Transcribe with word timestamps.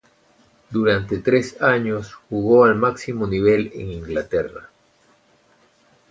Durante 0.71 1.19
tres 1.19 1.61
años 1.61 2.15
jugó 2.15 2.65
al 2.65 2.73
máximo 2.73 3.27
nivel 3.27 3.69
en 3.75 3.91
Inglaterra. 3.91 4.71